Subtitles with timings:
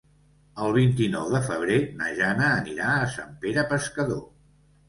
[0.67, 4.27] El vint-i-nou de febrer na Jana anirà a Sant Pere Pescador.